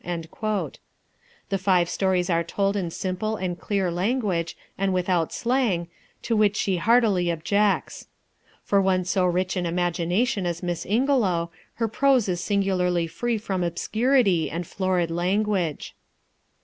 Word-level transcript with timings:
The 0.03 1.59
five 1.59 1.87
stories 1.87 2.27
are 2.31 2.43
told 2.43 2.75
in 2.75 2.89
simple 2.89 3.35
and 3.35 3.59
clear 3.59 3.91
language, 3.91 4.57
and 4.75 4.95
without 4.95 5.31
slang, 5.31 5.89
to 6.23 6.35
which 6.35 6.55
she 6.55 6.77
heartily 6.77 7.29
objects. 7.31 8.07
For 8.63 8.81
one 8.81 9.05
so 9.05 9.27
rich 9.27 9.55
in 9.55 9.67
imagination 9.67 10.47
as 10.47 10.63
Miss 10.63 10.87
Ingelow, 10.87 11.51
her 11.75 11.87
prose 11.87 12.27
is 12.27 12.41
singularly 12.41 13.05
free 13.05 13.37
from 13.37 13.63
obscurity 13.63 14.49
and 14.49 14.65
florid 14.65 15.11
language. 15.11 15.93